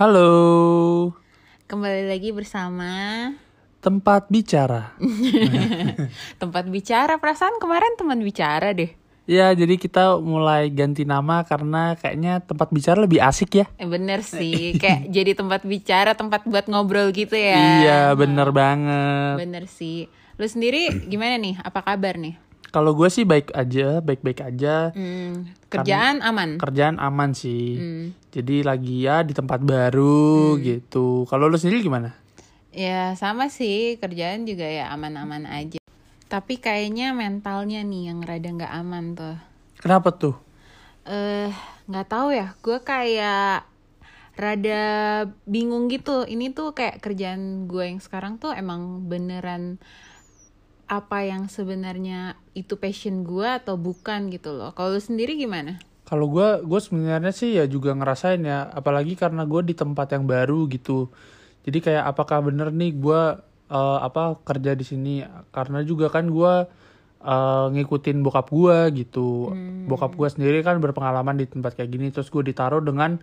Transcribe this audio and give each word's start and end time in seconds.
Halo, 0.00 1.12
Kembali 1.68 2.08
lagi 2.08 2.32
bersama 2.32 2.88
tempat 3.84 4.32
bicara. 4.32 4.96
tempat 6.40 6.64
bicara. 6.72 7.20
Perasaan 7.20 7.60
kemarin 7.60 8.00
teman 8.00 8.16
bicara 8.24 8.72
deh. 8.72 8.96
Ya, 9.28 9.52
jadi 9.52 9.76
kita 9.76 10.16
mulai 10.16 10.72
ganti 10.72 11.04
nama 11.04 11.44
karena 11.44 12.00
kayaknya 12.00 12.40
tempat 12.40 12.72
bicara 12.72 13.04
lebih 13.04 13.20
asik 13.20 13.60
ya. 13.60 13.68
Eh, 13.76 13.84
bener 13.84 14.24
sih, 14.24 14.80
kayak 14.80 15.04
jadi 15.20 15.36
tempat 15.36 15.68
bicara, 15.68 16.16
tempat 16.16 16.48
buat 16.48 16.64
ngobrol 16.72 17.12
gitu 17.12 17.36
ya. 17.36 17.60
Iya, 17.60 18.00
bener 18.16 18.56
banget. 18.56 19.36
Bener 19.36 19.68
sih. 19.68 20.08
Lu 20.40 20.48
sendiri 20.48 20.88
gimana 21.12 21.36
nih? 21.36 21.60
Apa 21.60 21.84
kabar 21.84 22.16
nih? 22.16 22.40
Kalau 22.70 22.94
gue 22.94 23.10
sih 23.10 23.26
baik 23.26 23.50
aja, 23.50 23.98
baik-baik 23.98 24.40
aja. 24.46 24.94
Hmm, 24.94 25.50
kerjaan 25.66 26.22
aman. 26.22 26.56
Kerjaan 26.62 27.02
aman 27.02 27.34
sih. 27.34 27.78
Hmm. 27.78 28.06
Jadi 28.30 28.62
lagi 28.62 29.02
ya 29.02 29.26
di 29.26 29.34
tempat 29.34 29.58
baru 29.62 30.54
gitu. 30.62 31.26
Kalau 31.26 31.50
lu 31.50 31.58
sendiri 31.58 31.82
gimana? 31.82 32.14
Ya 32.70 33.18
sama 33.18 33.50
sih, 33.50 33.98
kerjaan 33.98 34.46
juga 34.46 34.64
ya 34.64 34.94
aman-aman 34.94 35.50
aja. 35.50 35.82
Tapi 36.30 36.62
kayaknya 36.62 37.10
mentalnya 37.10 37.82
nih 37.82 38.14
yang 38.14 38.22
rada 38.22 38.48
nggak 38.54 38.74
aman 38.78 39.04
tuh. 39.18 39.36
Kenapa 39.82 40.14
tuh? 40.14 40.50
eh 41.10 41.50
nggak 41.88 42.06
tahu 42.06 42.28
ya 42.36 42.52
gue 42.60 42.78
kayak 42.84 43.64
rada 44.36 44.82
bingung 45.44 45.90
gitu 45.90 46.24
ini 46.24 46.52
tuh 46.52 46.72
kayak 46.72 47.02
kerjaan 47.02 47.66
gue 47.68 47.84
yang 47.84 48.00
sekarang 48.00 48.38
tuh 48.38 48.54
emang 48.54 49.10
beneran 49.10 49.82
apa 50.90 51.22
yang 51.22 51.46
sebenarnya 51.46 52.34
itu 52.58 52.74
passion 52.74 53.22
gue 53.22 53.46
atau 53.46 53.78
bukan 53.78 54.26
gitu 54.34 54.50
loh 54.50 54.74
kalau 54.74 54.98
lu 54.98 55.00
sendiri 55.00 55.38
gimana 55.38 55.78
Kalau 56.02 56.26
gue, 56.26 56.66
gue 56.66 56.80
sebenarnya 56.82 57.30
sih 57.30 57.54
ya 57.54 57.70
juga 57.70 57.94
ngerasain 57.94 58.42
ya, 58.42 58.66
apalagi 58.74 59.14
karena 59.14 59.46
gue 59.46 59.62
di 59.62 59.78
tempat 59.78 60.10
yang 60.10 60.26
baru 60.26 60.66
gitu. 60.66 61.06
Jadi 61.62 61.78
kayak 61.78 62.02
apakah 62.02 62.42
bener 62.50 62.74
nih 62.74 62.98
gue 62.98 63.20
eh, 63.70 63.98
apa 64.02 64.34
kerja 64.42 64.74
di 64.74 64.82
sini? 64.82 65.22
Karena 65.54 65.86
juga 65.86 66.10
kan 66.10 66.26
gue 66.26 66.66
eh, 67.22 67.66
ngikutin 67.78 68.26
bokap 68.26 68.50
gue 68.50 69.06
gitu. 69.06 69.54
Bokap 69.86 70.18
gue 70.18 70.26
sendiri 70.34 70.66
kan 70.66 70.82
berpengalaman 70.82 71.38
di 71.38 71.46
tempat 71.46 71.78
kayak 71.78 71.94
gini, 71.94 72.10
terus 72.10 72.26
gue 72.26 72.42
ditaruh 72.42 72.82
dengan 72.82 73.22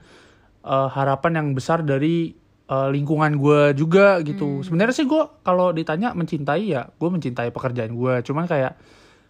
eh, 0.64 0.90
harapan 0.96 1.44
yang 1.44 1.48
besar 1.60 1.84
dari 1.84 2.32
eh, 2.68 2.90
lingkungan 2.92 3.40
gue 3.40 3.62
juga 3.74 4.20
gitu. 4.24 4.62
Sebenarnya 4.64 4.96
sih 4.96 5.08
gue 5.08 5.24
kalau 5.44 5.72
ditanya 5.72 6.12
mencintai 6.14 6.64
ya, 6.68 6.88
gue 6.88 7.10
mencintai 7.10 7.50
pekerjaan 7.52 7.96
gue. 7.96 8.14
Cuman 8.28 8.46
kayak 8.46 8.74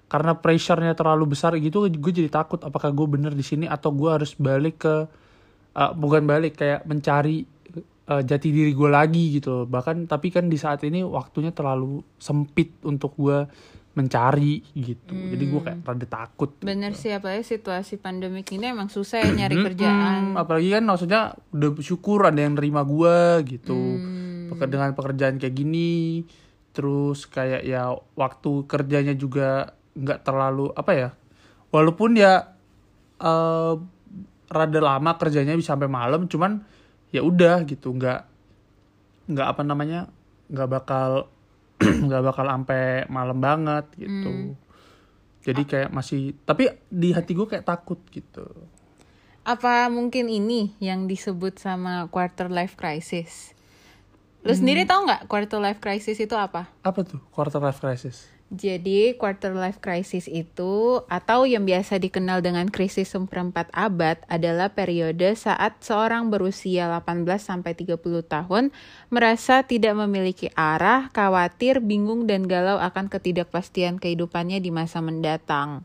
karena 0.07 0.39
pressure-nya 0.39 0.95
terlalu 0.95 1.35
besar 1.35 1.51
gitu 1.59 1.83
gue 1.83 2.13
jadi 2.15 2.31
takut 2.31 2.63
apakah 2.63 2.95
gue 2.95 3.07
bener 3.11 3.35
di 3.35 3.43
sini 3.43 3.67
atau 3.67 3.91
gue 3.91 4.07
harus 4.07 4.39
balik 4.39 4.87
ke 4.87 4.95
uh, 5.75 5.91
bukan 5.91 6.23
balik 6.23 6.55
kayak 6.55 6.87
mencari 6.87 7.43
uh, 8.07 8.23
jati 8.23 8.49
diri 8.49 8.71
gue 8.71 8.89
lagi 8.89 9.35
gitu 9.35 9.67
bahkan 9.67 10.07
tapi 10.07 10.31
kan 10.31 10.47
di 10.47 10.55
saat 10.55 10.87
ini 10.87 11.03
waktunya 11.03 11.51
terlalu 11.51 11.99
sempit 12.15 12.79
untuk 12.87 13.19
gue 13.19 13.43
mencari 13.97 14.61
gitu. 14.77 15.17
Jadi 15.17 15.43
gue 15.49 15.61
kayak 15.65 15.81
rada 15.81 16.05
takut. 16.05 16.53
Bener 16.61 16.93
sih 16.93 17.09
apalagi 17.09 17.41
situasi 17.41 17.97
pandemik 17.97 18.45
ini 18.53 18.69
emang 18.69 18.93
susah 18.93 19.25
ya 19.25 19.33
nyari 19.33 19.57
kerjaan. 19.57 20.37
Hmm, 20.37 20.37
apalagi 20.37 20.69
kan 20.69 20.83
maksudnya 20.85 21.21
udah 21.49 21.69
bersyukur 21.73 22.21
ada 22.29 22.37
yang 22.37 22.53
nerima 22.53 22.85
gue 22.85 23.41
gitu. 23.57 23.73
Hmm. 23.75 24.53
Dengan 24.57 24.97
pekerjaan 24.97 25.37
kayak 25.37 25.53
gini 25.53 26.25
terus 26.77 27.25
kayak 27.25 27.65
ya 27.65 27.89
waktu 28.13 28.69
kerjanya 28.69 29.17
juga 29.17 29.73
nggak 29.97 30.21
terlalu 30.21 30.69
apa 30.77 30.91
ya 30.93 31.09
walaupun 31.73 32.13
ya 32.13 32.53
eh 33.17 33.73
rada 34.47 34.79
lama 34.79 35.17
kerjanya 35.17 35.57
bisa 35.57 35.73
sampai 35.73 35.89
malam 35.89 36.29
cuman 36.29 36.61
ya 37.09 37.25
udah 37.25 37.65
gitu 37.65 37.97
nggak 37.97 38.21
nggak 39.25 39.47
apa 39.57 39.61
namanya 39.65 40.07
nggak 40.53 40.69
bakal 40.69 41.33
nggak 42.05 42.23
bakal 42.23 42.45
sampai 42.45 43.05
malam 43.09 43.37
banget 43.41 43.85
gitu. 43.97 44.31
Hmm. 44.31 44.53
jadi 45.47 45.63
kayak 45.63 45.89
masih 45.95 46.35
tapi 46.43 46.67
di 46.91 47.15
hati 47.15 47.31
gue 47.31 47.47
kayak 47.47 47.63
takut 47.63 48.03
gitu. 48.11 48.43
Apa 49.47 49.87
mungkin 49.87 50.27
ini 50.27 50.75
yang 50.83 51.07
disebut 51.07 51.55
sama 51.55 52.11
quarter 52.11 52.51
life 52.51 52.75
crisis? 52.75 53.55
Lu 54.43 54.51
sendiri 54.51 54.83
tahu 54.83 55.07
nggak 55.07 55.31
quarter 55.31 55.63
life 55.63 55.79
crisis 55.79 56.19
itu 56.19 56.35
apa? 56.35 56.67
Apa 56.83 57.07
tuh 57.07 57.23
quarter 57.31 57.63
life 57.63 57.79
crisis 57.79 58.36
Jadi 58.47 59.11
quarter 59.19 59.51
life 59.51 59.83
crisis 59.83 60.23
itu 60.31 61.03
atau 61.11 61.43
yang 61.43 61.67
biasa 61.67 61.99
dikenal 61.99 62.39
dengan 62.39 62.71
krisis 62.71 63.11
seperempat 63.11 63.67
abad 63.75 64.23
adalah 64.31 64.71
periode 64.71 65.35
saat 65.35 65.83
seorang 65.83 66.31
berusia 66.31 66.87
18 66.87 67.27
sampai 67.43 67.75
30 67.75 67.99
tahun 68.23 68.71
merasa 69.11 69.67
tidak 69.67 69.99
memiliki 69.99 70.47
arah, 70.55 71.11
khawatir, 71.11 71.83
bingung 71.83 72.23
dan 72.23 72.47
galau 72.47 72.79
akan 72.79 73.11
ketidakpastian 73.11 73.99
kehidupannya 73.99 74.63
di 74.63 74.71
masa 74.71 75.03
mendatang. 75.03 75.83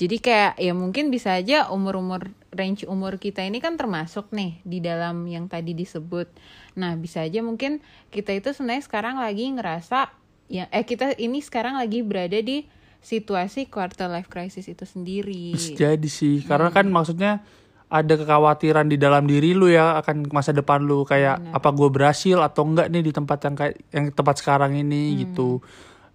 Jadi 0.00 0.16
kayak 0.16 0.56
ya 0.56 0.72
mungkin 0.72 1.12
bisa 1.12 1.36
aja 1.36 1.68
umur-umur 1.68 2.32
range 2.56 2.88
umur 2.88 3.20
kita 3.20 3.44
ini 3.44 3.60
kan 3.60 3.76
termasuk 3.76 4.32
nih 4.32 4.56
di 4.64 4.80
dalam 4.80 5.28
yang 5.28 5.44
tadi 5.44 5.76
disebut. 5.76 6.32
Nah, 6.78 6.96
bisa 6.96 7.20
aja 7.20 7.44
mungkin 7.44 7.84
kita 8.08 8.32
itu 8.32 8.56
sebenarnya 8.56 8.86
sekarang 8.88 9.20
lagi 9.20 9.44
ngerasa 9.52 10.08
ya 10.48 10.66
eh 10.72 10.84
kita 10.84 11.14
ini 11.20 11.44
sekarang 11.44 11.76
lagi 11.76 12.00
berada 12.00 12.40
di 12.40 12.64
situasi 12.98 13.70
quarter 13.70 14.10
life 14.10 14.26
crisis 14.26 14.66
itu 14.66 14.82
sendiri. 14.82 15.54
Jadi 15.54 16.08
sih 16.10 16.42
karena 16.42 16.72
kan 16.74 16.88
maksudnya 16.90 17.44
ada 17.88 18.20
kekhawatiran 18.20 18.84
di 18.84 19.00
dalam 19.00 19.24
diri 19.24 19.56
lu 19.56 19.72
ya 19.72 19.96
akan 20.02 20.28
masa 20.34 20.52
depan 20.52 20.84
lu. 20.84 21.06
Kayak 21.08 21.40
apa 21.54 21.68
gue 21.72 21.88
berhasil 21.88 22.36
atau 22.42 22.68
enggak 22.68 22.92
nih 22.92 23.02
di 23.06 23.12
tempat 23.14 23.38
yang 23.48 23.54
kayak 23.56 23.74
yang 23.94 24.06
tempat 24.12 24.36
sekarang 24.42 24.76
ini 24.76 25.24
gitu. 25.24 25.62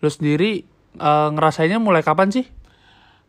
Lu 0.03 0.09
sendiri 0.09 0.65
eh, 0.99 1.29
ngerasainnya 1.33 1.79
mulai 1.81 2.05
kapan 2.05 2.29
sih? 2.29 2.45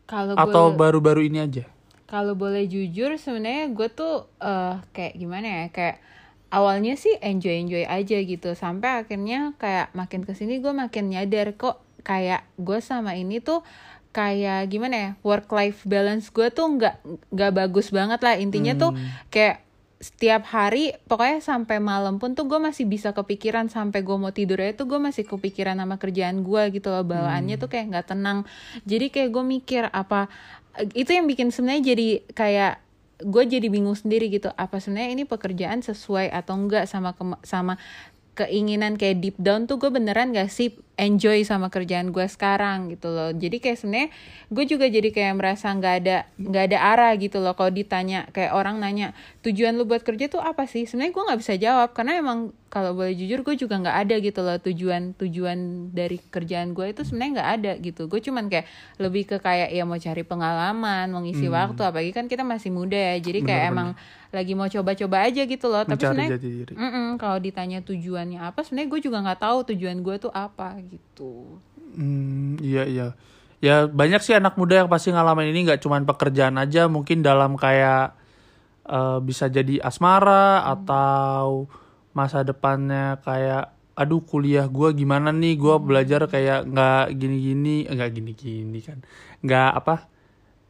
Kalau 0.05 0.37
atau 0.37 0.77
baru-baru 0.77 1.25
ini 1.25 1.41
aja? 1.41 1.65
Kalau 2.05 2.37
boleh 2.37 2.69
jujur 2.69 3.17
sebenarnya 3.17 3.73
gue 3.73 3.89
tuh 3.89 4.29
eh 4.37 4.77
kayak 4.93 5.17
gimana 5.17 5.47
ya 5.47 5.65
kayak 5.73 5.97
awalnya 6.55 6.95
sih 6.95 7.11
enjoy 7.19 7.67
enjoy 7.67 7.83
aja 7.83 8.17
gitu. 8.23 8.55
Sampai 8.55 9.03
akhirnya 9.03 9.51
kayak 9.59 9.91
makin 9.91 10.23
ke 10.23 10.31
sini 10.31 10.63
gue 10.63 10.71
makin 10.71 11.11
nyadar 11.11 11.51
kok 11.59 11.83
kayak 12.07 12.47
gue 12.55 12.79
sama 12.79 13.19
ini 13.19 13.43
tuh 13.43 13.59
kayak 14.15 14.71
gimana 14.71 14.95
ya 14.95 15.09
work 15.27 15.51
life 15.51 15.83
balance 15.83 16.31
gue 16.31 16.47
tuh 16.47 16.79
nggak 16.79 16.95
nggak 17.35 17.51
bagus 17.51 17.91
banget 17.91 18.23
lah. 18.23 18.39
Intinya 18.39 18.71
tuh 18.79 18.95
kayak 19.27 19.67
setiap 19.95 20.43
hari 20.51 20.91
pokoknya 21.07 21.39
sampai 21.43 21.79
malam 21.83 22.19
pun 22.21 22.31
tuh 22.31 22.47
gue 22.47 22.59
masih 22.63 22.87
bisa 22.87 23.11
kepikiran. 23.11 23.67
Sampai 23.67 24.07
gue 24.07 24.15
mau 24.15 24.31
tidur 24.31 24.63
aja 24.63 24.79
tuh 24.79 24.87
gue 24.87 24.99
masih 25.03 25.27
kepikiran 25.27 25.75
sama 25.75 25.99
kerjaan 25.99 26.47
gue 26.47 26.63
gitu 26.71 26.87
loh. 26.87 27.03
Bawaannya 27.03 27.59
tuh 27.59 27.67
kayak 27.67 27.91
nggak 27.91 28.07
tenang. 28.15 28.47
Jadi 28.87 29.11
kayak 29.11 29.35
gue 29.35 29.43
mikir 29.43 29.83
apa 29.91 30.31
itu 30.95 31.11
yang 31.11 31.27
bikin 31.27 31.51
sebenarnya 31.51 31.95
jadi 31.95 32.07
kayak 32.35 32.84
gue 33.23 33.43
jadi 33.47 33.67
bingung 33.71 33.95
sendiri 33.95 34.27
gitu 34.27 34.51
apa 34.59 34.79
sebenarnya 34.79 35.11
ini 35.15 35.23
pekerjaan 35.23 35.79
sesuai 35.79 36.31
atau 36.35 36.59
enggak 36.59 36.83
sama 36.89 37.15
sama 37.47 37.79
keinginan 38.35 38.99
kayak 38.99 39.23
deep 39.23 39.37
down 39.39 39.63
tuh 39.65 39.79
gue 39.79 39.87
beneran 39.87 40.35
gak 40.35 40.51
sih 40.51 40.75
enjoy 40.95 41.43
sama 41.43 41.67
kerjaan 41.67 42.15
gue 42.15 42.23
sekarang 42.27 42.91
gitu 42.91 43.11
loh. 43.11 43.35
Jadi 43.35 43.59
kayak 43.59 43.77
sebenarnya 43.79 44.09
gue 44.47 44.65
juga 44.65 44.85
jadi 44.87 45.09
kayak 45.11 45.33
merasa 45.35 45.67
nggak 45.75 45.95
ada 46.03 46.17
nggak 46.39 46.63
ada 46.71 46.77
arah 46.79 47.13
gitu 47.19 47.43
loh. 47.43 47.53
Kalau 47.55 47.71
ditanya 47.71 48.27
kayak 48.31 48.55
orang 48.55 48.79
nanya 48.79 49.11
tujuan 49.43 49.75
lu 49.75 49.83
buat 49.83 50.07
kerja 50.07 50.31
tuh 50.31 50.39
apa 50.39 50.67
sih? 50.67 50.87
Sebenarnya 50.87 51.11
gue 51.11 51.23
nggak 51.27 51.39
bisa 51.43 51.53
jawab 51.59 51.91
karena 51.91 52.19
emang 52.19 52.55
kalau 52.71 52.91
boleh 52.91 53.15
jujur 53.15 53.39
gue 53.43 53.55
juga 53.55 53.79
nggak 53.79 53.97
ada 54.07 54.15
gitu 54.19 54.39
loh. 54.43 54.57
Tujuan 54.59 55.15
tujuan 55.19 55.91
dari 55.91 56.17
kerjaan 56.19 56.71
gue 56.71 56.91
itu 56.91 57.03
sebenarnya 57.03 57.31
nggak 57.39 57.51
ada 57.59 57.71
gitu. 57.83 58.07
Gue 58.07 58.23
cuman 58.23 58.47
kayak 58.47 58.65
lebih 58.99 59.23
ke 59.27 59.37
kayak 59.43 59.75
ya 59.75 59.83
mau 59.83 59.99
cari 59.99 60.23
pengalaman 60.23 61.11
mau 61.11 61.19
ngisi 61.23 61.51
waktu 61.51 61.81
apalagi 61.83 62.11
kan 62.15 62.31
kita 62.31 62.47
masih 62.47 62.71
muda 62.71 62.95
ya. 62.95 63.19
Jadi 63.19 63.43
kayak 63.43 63.63
emang 63.71 63.89
lagi 64.35 64.51
mau 64.51 64.67
coba-coba 64.67 65.31
aja 65.31 65.47
gitu 65.47 65.71
loh. 65.71 65.87
Tapi 65.87 65.95
sebenarnya 65.95 66.35
diri. 66.35 66.73
Mm-mm, 66.75 67.15
kalau 67.15 67.39
ditanya 67.39 67.79
tujuannya 67.79 68.43
apa, 68.43 68.67
sebenarnya 68.67 68.89
gue 68.91 69.01
juga 69.07 69.17
nggak 69.23 69.39
tahu 69.39 69.57
tujuan 69.71 69.97
gue 70.03 70.15
tuh 70.19 70.31
apa 70.35 70.83
gitu. 70.89 71.59
Hmm, 71.95 72.59
iya 72.59 72.83
iya. 72.85 73.07
Ya 73.63 73.87
banyak 73.87 74.21
sih 74.21 74.35
anak 74.35 74.59
muda 74.59 74.83
yang 74.83 74.89
pasti 74.91 75.09
ngalamin 75.09 75.49
ini 75.49 75.65
nggak 75.65 75.81
cuman 75.81 76.03
pekerjaan 76.03 76.59
aja, 76.59 76.85
mungkin 76.91 77.23
dalam 77.25 77.55
kayak 77.55 78.13
eh, 78.85 79.17
bisa 79.23 79.49
jadi 79.49 79.81
asmara 79.81 80.61
atau 80.67 81.65
masa 82.13 82.45
depannya 82.45 83.19
kayak 83.25 83.73
aduh 83.95 84.21
kuliah 84.27 84.67
gua 84.67 84.91
gimana 84.91 85.31
nih? 85.31 85.55
Gua 85.55 85.79
belajar 85.79 86.27
kayak 86.27 86.67
nggak 86.67 87.15
gini-gini. 87.15 87.87
Nggak 87.87 88.09
gini-gini 88.11 88.79
kan. 88.83 88.99
Nggak 89.41 89.71
apa 89.71 89.95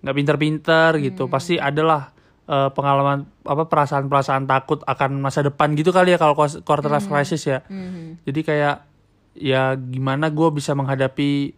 nggak 0.05 0.15
pinter-pinter 0.15 0.89
gitu. 1.01 1.25
Pasti 1.25 1.57
adalah 1.57 2.13
eh, 2.45 2.69
pengalaman 2.69 3.25
apa 3.41 3.65
perasaan-perasaan 3.65 4.45
takut 4.45 4.85
akan 4.85 5.17
masa 5.17 5.41
depan 5.41 5.73
gitu 5.73 5.89
kali 5.89 6.13
ya 6.13 6.21
kalau 6.21 6.37
quarter 6.37 6.89
life 6.93 7.09
crisis 7.09 7.41
ya. 7.49 7.65
Mhm. 7.65 8.21
jadi 8.21 8.39
kayak 8.45 8.75
ya 9.35 9.75
gimana 9.75 10.31
gue 10.31 10.47
bisa 10.49 10.71
menghadapi 10.71 11.51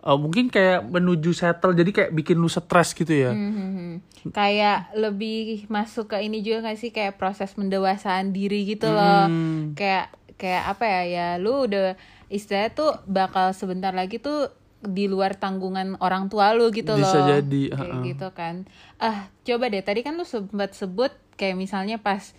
eh, 0.00 0.18
mungkin 0.18 0.48
kayak 0.48 0.88
menuju 0.88 1.30
settle 1.30 1.76
jadi 1.76 1.90
kayak 1.92 2.10
bikin 2.16 2.40
lu 2.40 2.48
stres 2.48 2.96
gitu 2.96 3.12
ya? 3.12 3.30
Hmm, 3.30 4.00
kayak 4.32 4.96
lebih 4.96 5.68
masuk 5.68 6.16
ke 6.16 6.24
ini 6.24 6.40
juga 6.40 6.72
gak 6.72 6.80
sih? 6.80 6.90
Kayak 6.90 7.20
proses 7.20 7.52
mendewasaan 7.54 8.32
diri 8.32 8.64
gitu 8.64 8.88
loh. 8.88 9.28
Hmm. 9.28 9.76
kayak 9.76 10.08
kayak 10.40 10.72
apa 10.72 10.84
ya? 10.88 11.02
Ya 11.04 11.26
lu 11.36 11.68
udah 11.68 12.00
istilahnya 12.32 12.72
tuh 12.72 12.90
bakal 13.04 13.52
sebentar 13.52 13.92
lagi 13.92 14.16
tuh 14.16 14.48
di 14.80 15.04
luar 15.04 15.36
tanggungan 15.36 16.00
orang 16.00 16.32
tua 16.32 16.56
lu 16.56 16.72
gitu 16.72 16.96
Bisa 16.96 17.20
loh. 17.20 17.36
jadi, 17.36 17.62
kayak 17.68 17.92
ha-ha. 18.00 18.06
gitu 18.08 18.28
kan. 18.32 18.54
Ah 18.96 19.28
coba 19.44 19.68
deh 19.68 19.84
tadi 19.84 20.00
kan 20.00 20.16
lu 20.16 20.24
sempat 20.24 20.72
sebut 20.72 21.12
kayak 21.36 21.60
misalnya 21.60 22.00
pas 22.00 22.32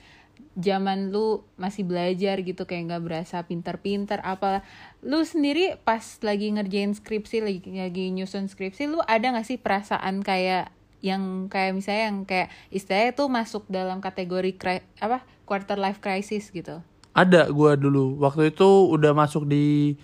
zaman 0.59 1.09
lu 1.13 1.45
masih 1.55 1.87
belajar 1.87 2.39
gitu 2.43 2.67
kayak 2.67 2.91
nggak 2.91 3.03
berasa 3.03 3.43
pinter-pinter 3.47 4.19
apa. 4.21 4.65
Lu 5.05 5.23
sendiri 5.23 5.79
pas 5.81 6.03
lagi 6.21 6.51
ngerjain 6.51 6.91
skripsi 6.93 7.41
lagi 7.41 7.61
lagi 7.71 8.11
nyusun 8.11 8.51
skripsi 8.51 8.91
lu 8.91 8.99
ada 9.05 9.31
nggak 9.31 9.47
sih 9.47 9.57
perasaan 9.57 10.21
kayak 10.25 10.73
yang 11.01 11.49
kayak 11.49 11.73
misalnya 11.73 12.03
yang 12.13 12.19
kayak 12.29 12.47
istilahnya 12.69 13.11
tuh 13.17 13.27
masuk 13.27 13.65
dalam 13.67 13.99
kategori 13.99 14.51
cri- 14.53 14.85
apa 15.01 15.25
quarter 15.49 15.75
life 15.81 15.97
crisis 15.97 16.53
gitu? 16.53 16.79
Ada 17.11 17.49
gua 17.49 17.73
dulu. 17.73 18.21
Waktu 18.21 18.53
itu 18.53 18.67
udah 18.87 19.11
masuk 19.11 19.49
di 19.49 19.97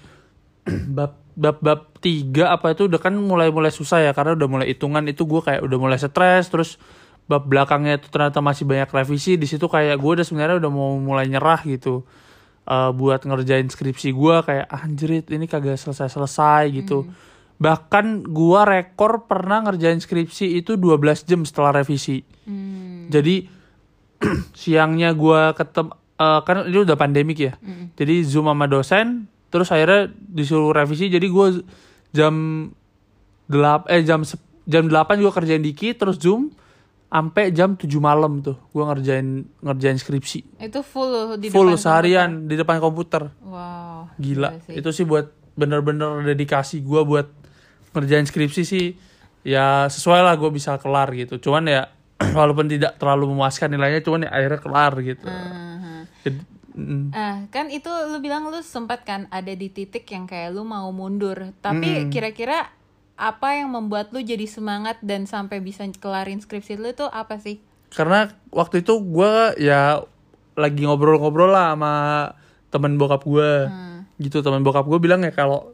bab 0.98 1.16
bab 1.38 1.62
bab 1.62 1.82
tiga 2.02 2.50
apa 2.50 2.74
itu 2.74 2.90
udah 2.90 2.98
kan 2.98 3.14
mulai 3.14 3.54
mulai 3.54 3.70
susah 3.70 4.02
ya 4.02 4.12
karena 4.12 4.34
udah 4.34 4.50
mulai 4.50 4.68
hitungan 4.74 5.06
itu 5.06 5.22
gua 5.24 5.46
kayak 5.46 5.62
udah 5.62 5.78
mulai 5.78 5.98
stres 6.02 6.50
terus 6.50 6.82
bab 7.28 7.44
belakangnya 7.46 8.00
itu 8.00 8.08
ternyata 8.08 8.40
masih 8.40 8.64
banyak 8.64 8.90
revisi. 8.90 9.36
Di 9.36 9.46
situ 9.46 9.68
kayak 9.68 10.00
gua 10.00 10.20
udah 10.20 10.26
sebenarnya 10.26 10.58
udah 10.64 10.72
mau 10.72 10.96
mulai 10.98 11.28
nyerah 11.28 11.62
gitu. 11.68 12.08
Eh, 12.68 12.92
buat 12.92 13.24
ngerjain 13.24 13.72
skripsi 13.72 14.12
gua 14.12 14.44
kayak 14.44 14.68
anjrit 14.68 15.24
ini 15.32 15.48
kagak 15.48 15.80
selesai 15.80 16.12
selesai 16.12 16.68
gitu 16.76 17.08
bahkan 17.58 18.22
gua 18.22 18.68
rekor 18.68 19.26
pernah 19.26 19.66
ngerjain 19.66 19.98
skripsi 19.98 20.62
itu 20.62 20.78
12 20.78 21.26
jam 21.26 21.42
setelah 21.48 21.82
revisi. 21.82 22.22
Hmm. 22.46 23.10
jadi 23.10 23.50
siangnya 24.62 25.16
gua 25.16 25.56
ketem 25.56 25.96
eh, 25.96 26.40
kan 26.44 26.68
ini 26.68 26.84
udah 26.86 26.98
pandemik 27.00 27.40
ya. 27.40 27.54
Jadi 27.98 28.28
Zoom 28.28 28.52
sama 28.52 28.68
dosen, 28.70 29.32
terus 29.50 29.72
akhirnya 29.74 30.12
disuruh 30.12 30.76
revisi. 30.76 31.10
Jadi 31.10 31.28
gua 31.32 31.56
jam 32.14 32.68
delap 33.48 33.88
eh 33.88 34.04
jam 34.04 34.28
jam 34.68 34.84
8 34.92 35.24
gua 35.24 35.32
kerjain 35.32 35.64
dikit 35.64 36.04
terus 36.04 36.20
Zoom 36.20 36.52
sampai 37.08 37.50
jam 37.50 37.74
7 37.74 37.88
malam 37.98 38.40
tuh 38.40 38.60
gua 38.70 38.92
ngerjain 38.92 39.48
ngerjain 39.58 39.96
skripsi. 39.96 40.60
itu 40.60 40.80
full 40.82 41.38
di 41.38 41.48
Full 41.48 41.72
depan 41.72 41.80
seharian 41.80 42.30
di 42.46 42.56
depan 42.56 42.78
komputer. 42.78 43.32
komputer. 43.32 43.48
wow 43.48 44.12
Gila. 44.16 44.50
sih. 44.62 44.76
Itu 44.76 44.92
sih 44.92 45.04
buat 45.04 45.32
bener-bener 45.54 46.22
dedikasi 46.24 46.82
gua 46.82 47.02
buat 47.02 47.28
ngerjain 47.92 48.28
skripsi 48.28 48.62
sih 48.62 48.86
ya 49.42 49.88
sesuai 49.88 50.22
lah 50.22 50.36
gue 50.36 50.52
bisa 50.52 50.76
kelar 50.76 51.08
gitu. 51.14 51.40
Cuman 51.40 51.64
ya 51.66 51.88
walaupun 52.38 52.68
tidak 52.68 53.00
terlalu 53.00 53.32
memuaskan 53.32 53.72
nilainya 53.72 54.04
cuman 54.04 54.28
ya 54.28 54.30
akhirnya 54.30 54.60
kelar 54.60 54.94
gitu. 55.00 55.26
Aha. 55.26 56.04
Jadi, 56.22 56.40
mm, 56.76 57.06
Ah, 57.10 57.38
kan 57.48 57.72
itu 57.72 57.88
lu 57.88 58.20
bilang 58.20 58.52
lu 58.52 58.60
sempat 58.60 59.02
kan 59.02 59.26
ada 59.32 59.50
di 59.50 59.72
titik 59.72 60.04
yang 60.12 60.28
kayak 60.28 60.52
lu 60.52 60.62
mau 60.62 60.92
mundur. 60.92 61.56
Tapi 61.58 62.12
kira-kira 62.12 62.68
apa 63.18 63.48
yang 63.56 63.70
membuat 63.70 64.10
lu 64.10 64.22
jadi 64.22 64.46
semangat 64.46 65.02
dan 65.02 65.26
sampai 65.26 65.58
bisa 65.58 65.82
kelarin 65.92 66.38
skripsi 66.38 66.78
lu 66.78 66.94
tuh 66.94 67.10
apa 67.10 67.38
sih? 67.38 67.58
karena 67.90 68.30
waktu 68.50 68.82
itu 68.82 69.00
gue 69.00 69.32
ya 69.58 70.04
lagi 70.54 70.84
ngobrol-ngobrol 70.84 71.48
lah 71.48 71.72
sama 71.72 71.94
temen 72.68 72.94
bokap 72.96 73.24
gue 73.24 73.52
Hmm. 73.66 74.04
gitu 74.18 74.42
temen 74.42 74.60
bokap 74.60 74.84
gue 74.84 75.00
bilang 75.00 75.22
ya 75.22 75.32
kalau 75.32 75.72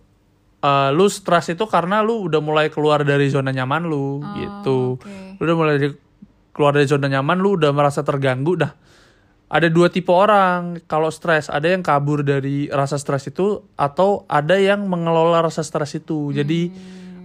eh, 0.59 0.89
lu 0.91 1.07
stres 1.07 1.49
itu 1.49 1.65
karena 1.65 1.99
lu 1.99 2.23
udah 2.23 2.37
mulai 2.37 2.69
keluar 2.69 3.01
dari 3.01 3.27
zona 3.27 3.49
nyaman 3.49 3.83
lu 3.83 4.21
gitu 4.35 4.95
oke. 4.95 5.09
lu 5.35 5.43
udah 5.43 5.57
mulai 5.57 5.75
dari- 5.75 5.99
keluar 6.51 6.71
dari 6.71 6.85
zona 6.85 7.09
nyaman 7.09 7.35
lu 7.35 7.57
udah 7.57 7.71
merasa 7.71 7.99
terganggu 7.99 8.55
dah 8.55 8.71
ada 9.49 9.67
dua 9.67 9.89
tipe 9.89 10.09
orang 10.09 10.85
kalau 10.85 11.09
stres 11.09 11.49
ada 11.49 11.65
yang 11.65 11.81
kabur 11.81 12.21
dari 12.21 12.69
rasa 12.69 12.95
stres 12.95 13.25
itu 13.25 13.57
atau 13.73 14.23
ada 14.25 14.53
yang 14.53 14.85
mengelola 14.85 15.41
rasa 15.41 15.61
stres 15.61 15.93
itu 15.93 16.29
jadi 16.31 16.69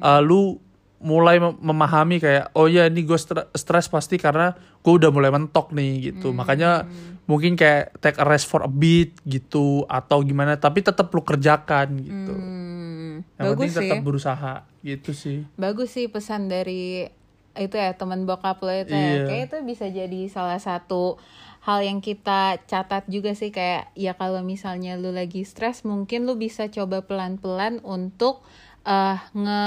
eh, 0.00 0.20
lu 0.20 0.56
mulai 0.98 1.38
mem- 1.38 1.54
memahami 1.56 2.18
kayak 2.18 2.50
oh 2.52 2.66
ya 2.66 2.86
ini 2.86 3.02
gue 3.02 3.14
stres 3.52 3.86
pasti 3.86 4.16
karena 4.16 4.50
gue 4.76 4.92
udah 4.92 5.08
mulai 5.08 5.30
mentok 5.30 5.70
nih 5.70 6.10
gitu 6.10 6.32
makanya 6.32 6.90
mungkin 7.24 7.54
kayak 7.54 7.94
take 7.98 8.18
a 8.18 8.26
rest 8.26 8.44
for 8.44 8.60
a 8.60 8.68
bit 8.68 9.14
gitu 9.22 9.86
atau 9.86 10.18
gimana 10.20 10.54
tapi 10.54 10.80
tetap 10.80 11.06
lu 11.08 11.22
kerjakan 11.22 11.88
gitu 11.98 12.34
Hmm, 12.34 13.22
yang 13.36 13.46
bagus 13.48 13.54
penting 13.54 13.70
sih. 13.70 13.78
tetap 13.84 13.98
berusaha 14.00 14.54
gitu 14.80 15.10
sih 15.12 15.38
Bagus 15.54 15.90
sih 15.92 16.06
pesan 16.06 16.46
dari 16.46 17.06
itu 17.54 17.74
ya 17.74 17.90
teman 17.92 18.22
bokap 18.22 18.58
lo 18.58 18.70
itu 18.70 18.90
ya. 18.90 19.02
Iya. 19.16 19.22
Kayak 19.24 19.42
itu 19.44 19.56
bisa 19.64 19.86
jadi 19.88 20.20
salah 20.26 20.58
satu 20.58 21.18
hal 21.60 21.78
yang 21.80 21.98
kita 21.98 22.58
catat 22.64 23.06
juga 23.06 23.34
sih 23.34 23.50
kayak 23.50 23.90
ya 23.94 24.14
kalau 24.14 24.42
misalnya 24.42 24.94
lu 24.94 25.10
lagi 25.10 25.42
stres 25.42 25.82
mungkin 25.82 26.22
lu 26.22 26.34
bisa 26.34 26.66
coba 26.66 27.02
pelan-pelan 27.02 27.82
untuk 27.82 28.42
eh 28.88 29.16
nge, 29.34 29.62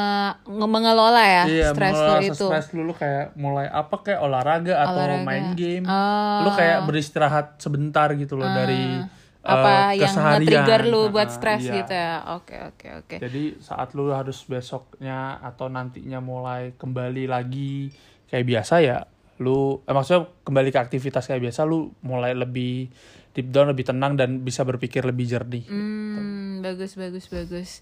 nge- 0.49 0.71
mengelola 0.71 1.21
ya 1.21 1.43
Iya, 1.45 1.67
stres 1.71 1.93
itu. 2.25 2.41
stres 2.43 2.65
lu, 2.73 2.81
lu 2.83 2.93
kayak 2.93 3.37
mulai 3.37 3.69
apa 3.69 4.01
kayak 4.01 4.17
olahraga 4.19 4.81
atau 4.81 4.97
Olahraga. 4.97 5.21
main 5.23 5.45
game. 5.53 5.85
Oh. 5.85 6.41
Lu 6.41 6.49
kayak 6.51 6.83
beristirahat 6.83 7.47
sebentar 7.57 8.09
gitu 8.13 8.33
loh 8.33 8.49
dari 8.49 8.97
apa 9.41 9.93
eh, 9.93 10.01
yang 10.01 10.13
nge-trigger 10.13 10.81
lu 10.85 11.09
buat 11.09 11.25
Ah, 11.27 11.33
stres 11.33 11.61
iya. 11.63 11.73
gitu 11.75 11.93
ya. 11.93 12.13
Oke, 12.31 12.57
oke, 12.63 12.87
oke. 12.99 13.15
Jadi 13.19 13.43
saat 13.57 13.93
lu 13.93 14.09
harus 14.09 14.41
besoknya 14.43 15.37
atau 15.39 15.65
nantinya 15.67 16.17
mulai 16.17 16.73
kembali 16.73 17.25
lagi 17.25 17.89
kayak 18.25 18.45
biasa 18.47 18.73
ya, 18.79 19.05
lu 19.37 19.81
eh, 19.81 19.91
maksudnya 19.91 20.29
kembali 20.41 20.69
ke 20.69 20.79
aktivitas 20.79 21.25
kayak 21.25 21.41
biasa 21.43 21.61
lu 21.61 21.93
mulai 22.01 22.33
lebih 22.33 22.89
deep 23.31 23.47
down, 23.47 23.65
lebih 23.67 23.85
tenang 23.87 24.13
dan 24.13 24.41
bisa 24.41 24.61
berpikir 24.61 25.01
lebih 25.03 25.25
jernih. 25.25 25.65
Hmm, 25.65 26.59
bagus 26.59 26.93
bagus 26.93 27.25
bagus. 27.27 27.81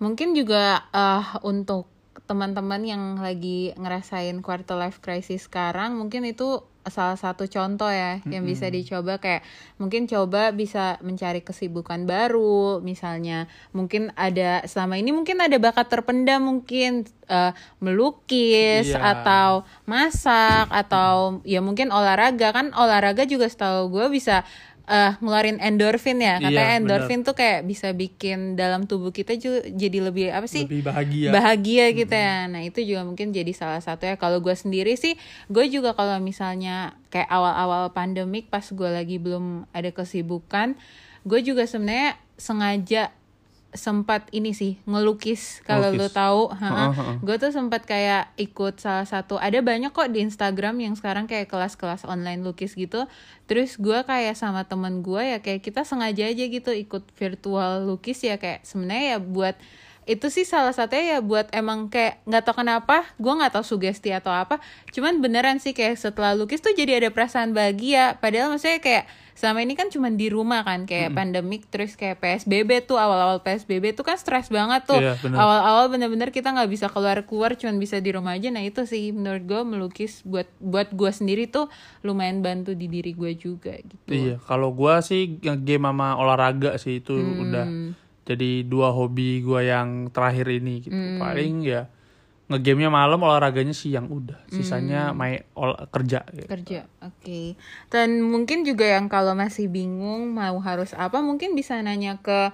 Mungkin 0.00 0.32
juga 0.32 0.88
eh 0.90 1.24
untuk 1.44 1.86
teman-teman 2.24 2.82
yang 2.86 3.02
lagi 3.18 3.74
ngerasain 3.76 4.38
quarter 4.40 4.78
life 4.78 4.98
crisis 4.98 5.44
sekarang, 5.46 5.98
mungkin 5.98 6.22
itu 6.24 6.62
salah 6.80 7.18
satu 7.18 7.44
contoh 7.44 7.92
ya 7.92 8.24
yang 8.24 8.48
bisa 8.48 8.64
dicoba. 8.72 9.20
Kayak 9.20 9.44
mungkin 9.76 10.08
coba 10.08 10.48
bisa 10.50 10.96
mencari 11.04 11.44
kesibukan 11.44 12.08
baru. 12.08 12.80
Misalnya 12.80 13.52
mungkin 13.76 14.08
ada 14.16 14.64
selama 14.64 14.96
ini 14.96 15.12
mungkin 15.12 15.44
ada 15.44 15.60
bakat 15.60 15.92
terpendam 15.92 16.40
mungkin 16.48 17.04
eh, 17.28 17.52
melukis 17.84 18.96
Iya. 18.96 18.96
atau 18.96 19.68
masak 19.84 20.72
atau 20.72 21.44
ya 21.44 21.60
mungkin 21.60 21.92
olahraga. 21.92 22.48
Kan 22.56 22.72
olahraga 22.72 23.28
juga 23.28 23.52
setahu 23.52 23.92
gue 23.92 24.06
bisa 24.08 24.48
eh 24.86 25.12
ngeluarin 25.18 25.58
endorfin 25.60 26.18
ya. 26.22 26.40
Katanya 26.40 26.76
Iya, 26.76 26.78
endorfin 26.80 27.20
tuh 27.26 27.34
kayak 27.36 27.66
bisa 27.68 27.92
bikin 27.92 28.54
dalam 28.56 28.88
tubuh 28.88 29.10
kita 29.12 29.36
juga 29.36 29.66
jadi 29.68 29.98
lebih 30.00 30.32
apa 30.32 30.46
sih? 30.46 30.64
Lebih 30.64 30.82
bahagia. 30.86 31.28
bahagia 31.32 31.84
gitu 31.92 32.14
ya. 32.14 32.46
Nah 32.48 32.62
itu 32.64 32.80
juga 32.82 33.04
mungkin 33.04 33.34
jadi 33.34 33.52
salah 33.52 33.82
satu 33.82 34.06
ya. 34.06 34.14
Kalau 34.16 34.40
gue 34.40 34.54
sendiri 34.54 34.96
sih 34.96 35.18
gue 35.50 35.64
juga 35.68 35.92
kalau 35.92 36.16
misalnya 36.22 36.94
kayak 37.10 37.28
awal-awal 37.28 37.90
pandemik 37.90 38.48
pas 38.48 38.62
gue 38.62 38.90
lagi 38.90 39.18
belum 39.18 39.66
ada 39.74 39.90
kesibukan 39.90 40.78
gue 41.24 41.40
juga 41.44 41.68
sebenarnya 41.68 42.16
sengaja 42.40 43.12
sempat 43.70 44.26
ini 44.34 44.50
sih 44.50 44.82
ngelukis 44.82 45.62
kalau 45.62 45.94
lu 45.94 46.06
Ngelukis. 46.06 46.16
tahu. 46.16 46.42
Gue 47.22 47.36
tuh 47.38 47.54
sempat 47.54 47.86
kayak 47.86 48.34
ikut 48.34 48.82
salah 48.82 49.06
satu 49.06 49.38
ada 49.38 49.62
banyak 49.62 49.94
kok 49.94 50.10
di 50.10 50.26
Instagram 50.26 50.82
yang 50.82 50.94
sekarang 50.98 51.30
kayak 51.30 51.46
kelas-kelas 51.46 52.02
online 52.06 52.42
lukis 52.42 52.74
gitu. 52.74 53.06
Terus 53.46 53.78
gue 53.78 54.02
kayak 54.02 54.34
sama 54.34 54.66
temen 54.66 55.02
gue 55.06 55.22
ya 55.22 55.38
kayak 55.38 55.62
kita 55.62 55.86
sengaja 55.86 56.26
aja 56.26 56.44
gitu 56.50 56.70
ikut 56.74 57.06
virtual 57.14 57.86
lukis 57.86 58.22
ya 58.26 58.38
kayak 58.42 58.66
sebenarnya 58.66 59.16
ya 59.16 59.18
buat 59.22 59.54
itu 60.04 60.26
sih 60.26 60.42
salah 60.42 60.72
satunya 60.72 61.16
ya 61.16 61.18
buat 61.20 61.48
emang 61.50 61.86
kayak 61.86 62.24
nggak 62.24 62.42
tahu 62.42 62.60
kenapa 62.60 63.04
gue 63.16 63.30
nggak 63.30 63.52
tahu 63.52 63.64
sugesti 63.66 64.10
atau 64.10 64.30
apa. 64.30 64.58
Cuman 64.90 65.18
beneran 65.18 65.56
sih 65.56 65.70
kayak 65.70 65.96
setelah 65.96 66.32
lukis 66.32 66.58
tuh 66.58 66.72
jadi 66.72 66.98
ada 66.98 67.08
perasaan 67.08 67.52
bahagia. 67.52 68.16
Padahal 68.18 68.50
maksudnya 68.50 68.78
kayak 68.78 69.04
selama 69.32 69.64
ini 69.64 69.72
kan 69.72 69.88
cuma 69.88 70.12
di 70.12 70.28
rumah 70.28 70.60
kan 70.60 70.84
kayak 70.84 71.16
pandemik 71.16 71.64
terus 71.72 71.96
kayak 71.96 72.20
PSBB 72.20 72.84
tuh 72.84 73.00
awal-awal 73.00 73.40
PSBB 73.40 73.96
tuh 73.96 74.04
kan 74.04 74.20
stres 74.20 74.48
banget 74.48 74.84
tuh. 74.84 75.00
Iya, 75.00 75.16
bener. 75.16 75.38
awal-awal 75.38 75.88
bener-bener 75.88 76.28
kita 76.28 76.52
nggak 76.52 76.68
bisa 76.68 76.86
keluar-keluar 76.88 77.56
cuman 77.56 77.76
bisa 77.76 77.96
di 77.98 78.10
rumah 78.10 78.36
aja. 78.36 78.52
Nah 78.52 78.60
itu 78.60 78.84
sih 78.84 79.10
menurut 79.10 79.46
gue 79.46 79.60
melukis 79.64 80.20
buat 80.24 80.44
buat 80.58 80.92
gue 80.92 81.08
sendiri 81.08 81.48
tuh 81.48 81.72
lumayan 82.00 82.40
bantu 82.40 82.76
di 82.76 82.84
diri 82.84 83.16
gue 83.16 83.32
juga 83.32 83.72
gitu. 83.78 84.10
Iya, 84.10 84.36
kalau 84.42 84.72
gua 84.72 85.00
sih 85.00 85.40
game 85.40 85.86
sama 85.86 86.14
olahraga 86.14 86.76
sih 86.76 86.98
itu 86.98 87.16
Hmm. 87.16 87.40
udah 87.40 87.66
jadi 88.30 88.62
dua 88.62 88.88
hobi 88.90 89.42
gua 89.42 89.60
yang 89.60 89.88
terakhir 90.08 90.46
ini 90.48 90.74
gitu. 90.80 90.94
Hmm. 90.94 91.18
Paling 91.18 91.54
ya 91.60 91.90
ngegamenya 92.46 92.90
malam, 92.90 93.18
olahraganya 93.20 93.70
siang 93.70 94.06
udah. 94.06 94.38
Hmm. 94.46 94.52
Sisanya 94.52 95.10
main 95.10 95.42
ol- 95.54 95.78
kerja. 95.88 96.22
Gitu. 96.26 96.46
kerja 96.46 96.80
oke 96.98 97.54
dan 97.88 98.22
mungkin 98.22 98.62
juga 98.62 98.86
yang 98.86 99.06
kalau 99.06 99.34
masih 99.34 99.66
bingung 99.66 100.30
mau 100.30 100.58
harus 100.58 100.90
apa 100.92 101.18
mungkin 101.18 101.54
bisa 101.54 101.78
nanya 101.78 102.18
ke 102.18 102.50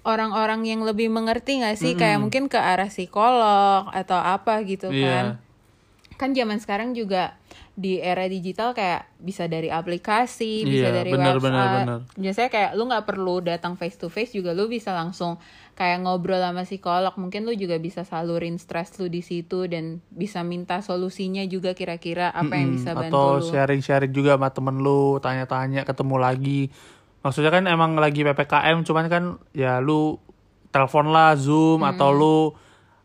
orang-orang 0.00 0.64
yang 0.64 0.80
lebih 0.80 1.10
mengerti 1.10 1.60
nggak 1.60 1.76
sih 1.76 1.92
Mm-mm. 1.92 2.00
kayak 2.00 2.18
mungkin 2.18 2.44
ke 2.46 2.56
arah 2.56 2.88
psikolog 2.88 3.90
atau 3.90 4.16
apa 4.16 4.64
gitu 4.64 4.88
kan 4.88 5.36
Iya. 5.36 6.16
kan 6.16 6.30
zaman 6.30 6.56
sekarang 6.56 6.92
juga 6.92 7.36
di 7.80 7.96
era 7.96 8.28
digital 8.28 8.76
kayak 8.76 9.08
bisa 9.16 9.48
dari 9.48 9.72
aplikasi 9.72 10.68
bisa 10.68 10.92
Iya, 10.92 11.00
dari 11.00 11.10
benar, 11.10 11.40
website. 11.40 11.44
benar, 11.48 11.66
benar. 11.74 11.98
biasanya 12.12 12.50
kayak 12.52 12.70
lu 12.76 12.82
nggak 12.84 13.06
perlu 13.08 13.34
datang 13.40 13.72
face 13.74 13.96
to 13.96 14.12
face 14.12 14.36
juga 14.36 14.52
lu 14.52 14.68
bisa 14.68 14.92
langsung 14.92 15.40
kayak 15.72 16.04
ngobrol 16.04 16.36
sama 16.36 16.68
psikolog. 16.68 17.16
Mungkin 17.16 17.48
lu 17.48 17.56
juga 17.56 17.80
bisa 17.80 18.04
salurin 18.04 18.60
stres 18.60 18.92
lu 19.00 19.08
di 19.08 19.24
situ 19.24 19.64
dan 19.64 20.04
bisa 20.12 20.44
minta 20.44 20.84
solusinya 20.84 21.40
juga 21.44 21.72
kira-kira 21.72 22.28
apa 22.28 22.52
yang 22.54 22.76
Mm-mm. 22.76 22.76
bisa 22.76 22.90
bantu 22.92 23.16
atau 23.16 23.28
lu. 23.40 23.48
sharing-sharing 23.48 24.12
juga 24.12 24.36
sama 24.36 24.52
temen 24.52 24.76
lu 24.76 25.16
tanya-tanya 25.18 25.88
ketemu 25.88 26.16
lagi. 26.20 26.60
Maksudnya 27.20 27.48
kan 27.50 27.64
emang 27.64 27.96
lagi 27.96 28.20
ppkm 28.22 28.84
cuman 28.84 29.06
kan 29.08 29.24
ya 29.50 29.80
lu 29.80 30.20
telepon 30.68 31.08
lah 31.08 31.32
zoom 31.34 31.80
atau 31.82 32.12
lu 32.12 32.36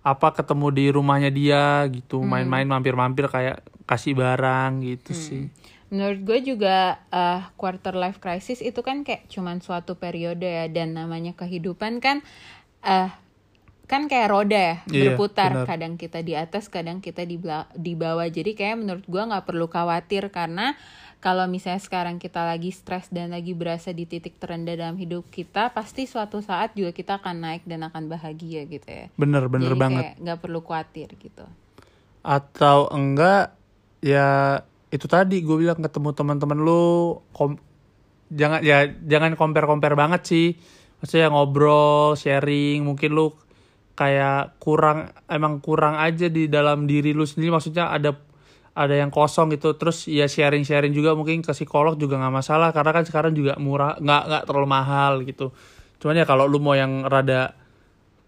apa 0.02 0.36
ketemu 0.36 0.68
di 0.70 0.86
rumahnya 0.90 1.32
dia 1.32 1.64
gitu 1.90 2.22
main-main 2.22 2.64
mampir-mampir 2.64 3.26
kayak 3.26 3.64
kasih 3.86 4.14
barang 4.14 4.82
gitu 4.82 5.12
sih. 5.14 5.44
Menurut 5.88 6.20
gue 6.22 6.40
juga 6.54 6.98
eh, 7.10 7.42
quarter 7.56 7.94
life 7.94 8.18
crisis 8.18 8.60
itu 8.60 8.82
kan 8.82 9.06
kayak 9.06 9.30
cuman 9.30 9.62
suatu 9.62 9.96
periode 9.96 10.44
ya 10.44 10.66
dan 10.68 10.94
namanya 10.94 11.34
kehidupan 11.34 12.02
kan 12.02 12.26
eh 12.82 13.10
kan 13.86 14.10
kayak 14.10 14.30
roda 14.34 14.58
ya 14.58 14.76
Iya, 14.90 15.14
berputar. 15.14 15.54
benar. 15.54 15.66
kadang 15.70 15.94
kita 15.94 16.26
di 16.26 16.34
atas 16.34 16.74
kadang 16.74 17.06
kita 17.06 17.22
di 17.22 17.38
di 17.78 17.94
bawah. 17.94 18.26
Jadi 18.26 18.58
kayak 18.58 18.82
menurut 18.82 19.06
gue 19.06 19.22
nggak 19.22 19.46
perlu 19.46 19.70
khawatir 19.70 20.34
karena 20.34 20.74
kalau 21.22 21.46
misalnya 21.46 21.82
sekarang 21.82 22.18
kita 22.18 22.46
lagi 22.46 22.70
stres 22.70 23.10
dan 23.10 23.34
lagi 23.34 23.54
berasa 23.58 23.90
di 23.90 24.06
titik 24.06 24.38
terendah 24.38 24.78
dalam 24.78 24.98
hidup 24.98 25.26
kita 25.30 25.74
pasti 25.74 26.06
suatu 26.06 26.38
saat 26.42 26.74
juga 26.74 26.94
kita 26.94 27.18
akan 27.18 27.42
naik 27.42 27.64
dan 27.66 27.86
akan 27.86 28.10
bahagia 28.10 28.66
gitu 28.66 28.86
ya. 28.90 29.06
Bener 29.18 29.46
bener 29.50 29.74
jadi 29.74 29.82
banget. 29.82 30.04
nggak 30.18 30.38
perlu 30.42 30.62
khawatir 30.62 31.10
gitu. 31.18 31.46
Atau 32.22 32.90
enggak 32.90 33.55
ya 34.06 34.62
itu 34.94 35.10
tadi 35.10 35.42
gue 35.42 35.58
bilang 35.58 35.82
ketemu 35.82 36.14
teman-teman 36.14 36.60
lu 36.62 37.18
kom- 37.34 37.58
jangan 38.30 38.62
ya 38.62 38.86
jangan 39.10 39.34
compare 39.34 39.66
compare 39.66 39.98
banget 39.98 40.22
sih. 40.30 40.48
Maksudnya 41.02 41.34
ngobrol 41.34 42.14
sharing 42.14 42.86
mungkin 42.86 43.18
lu 43.18 43.34
kayak 43.98 44.62
kurang 44.62 45.10
emang 45.26 45.58
kurang 45.64 45.98
aja 45.98 46.30
di 46.30 46.46
dalam 46.46 46.86
diri 46.86 47.18
lu 47.18 47.26
sendiri. 47.26 47.50
Maksudnya 47.50 47.90
ada 47.90 48.14
ada 48.78 48.94
yang 48.94 49.10
kosong 49.10 49.50
gitu. 49.58 49.74
Terus 49.74 50.06
ya 50.06 50.30
sharing 50.30 50.62
sharing 50.62 50.94
juga 50.94 51.18
mungkin 51.18 51.42
ke 51.42 51.52
psikolog 51.58 51.98
juga 51.98 52.22
nggak 52.22 52.36
masalah. 52.46 52.70
Karena 52.78 52.92
kan 52.94 53.04
sekarang 53.10 53.34
juga 53.34 53.58
murah 53.58 53.98
nggak 53.98 54.24
nggak 54.30 54.44
terlalu 54.46 54.68
mahal 54.70 55.14
gitu. 55.26 55.50
Cuman 55.98 56.22
ya 56.22 56.26
kalau 56.30 56.46
lu 56.46 56.62
mau 56.62 56.78
yang 56.78 57.10
rada 57.10 57.58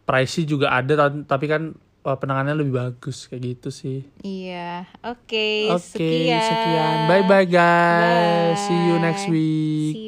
pricey 0.10 0.48
juga 0.50 0.74
ada 0.74 0.94
ta- 0.98 1.38
tapi 1.38 1.46
kan 1.52 1.76
penanganannya 2.16 2.64
lebih 2.64 2.80
bagus 2.80 3.28
kayak 3.28 3.60
gitu 3.60 3.70
sih 3.76 4.08
iya 4.24 4.88
oke 5.04 5.76
Oke, 5.76 6.00
sekian 6.00 6.40
sekian. 6.40 6.96
Bye 7.12 7.26
bye 7.28 7.44
guys. 7.44 8.56
See 8.64 8.80
you 8.88 8.96
next 9.02 9.28
Bye. 9.28 9.36
week. 9.36 9.94
See 9.98 10.08